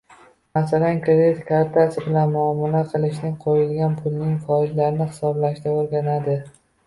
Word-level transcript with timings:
masalan 0.55 1.01
kredit 1.03 1.41
kartasi 1.49 2.01
bilan 2.05 2.33
muomala 2.37 2.81
qilishni, 2.93 3.31
qo‘yilgan 3.45 3.93
pulning 3.99 4.33
foizlarini 4.47 5.07
hisoblashni 5.15 5.77
o‘rganadi. 5.83 6.39